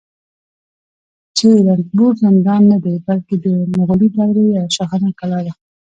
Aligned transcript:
چې 1.37 1.47
رنتنبور 1.67 2.13
زندان 2.23 2.61
نه 2.71 2.77
دی، 2.83 2.95
بلکې 3.07 3.35
د 3.43 3.45
مغولي 3.77 4.07
دورې 4.15 4.43
یوه 4.55 4.71
شاهانه 4.75 5.09
کلا 5.19 5.39
ده 5.45 5.53